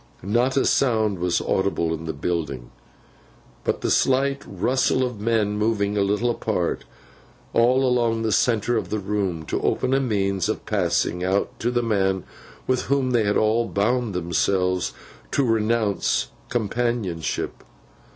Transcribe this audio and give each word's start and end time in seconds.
Not 0.23 0.57
a 0.57 0.65
sound 0.65 1.19
was 1.19 1.41
audible 1.41 1.93
in 1.93 2.05
the 2.05 2.11
building, 2.13 2.71
but 3.63 3.81
the 3.81 3.91
slight 3.91 4.41
rustle 4.47 5.03
of 5.03 5.21
men 5.21 5.59
moving 5.59 5.95
a 5.95 6.01
little 6.01 6.31
apart, 6.31 6.85
all 7.53 7.85
along 7.85 8.23
the 8.23 8.31
centre 8.31 8.77
of 8.77 8.89
the 8.89 8.97
room, 8.97 9.45
to 9.45 9.61
open 9.61 9.93
a 9.93 9.99
means 9.99 10.49
of 10.49 10.65
passing 10.65 11.23
out, 11.23 11.51
to 11.59 11.69
the 11.69 11.83
man 11.83 12.23
with 12.65 12.85
whom 12.85 13.11
they 13.11 13.25
had 13.25 13.37
all 13.37 13.67
bound 13.67 14.15
themselves 14.15 14.91
to 15.33 15.45
renounce 15.45 16.29
companionship. 16.49 17.63